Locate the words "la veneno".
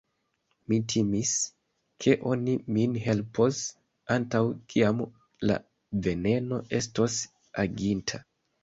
5.51-6.65